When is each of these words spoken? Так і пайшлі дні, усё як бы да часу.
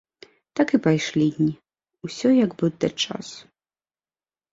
Так 0.59 0.71
і 0.77 0.77
пайшлі 0.85 1.27
дні, 1.35 1.49
усё 2.07 2.31
як 2.45 2.51
бы 2.61 2.71
да 2.87 2.91
часу. 3.05 3.37